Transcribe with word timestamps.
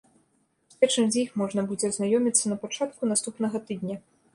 З 0.75 0.79
першым 0.83 1.05
з 1.11 1.21
іх 1.25 1.29
можна 1.43 1.67
будзе 1.69 1.93
азнаёміцца 1.95 2.45
на 2.53 2.61
пачатку 2.67 3.01
наступнага 3.15 3.67
тыдня. 3.71 4.07